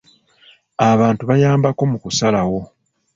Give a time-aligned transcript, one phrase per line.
[0.91, 2.59] Abantu bayambako mu kusalawo.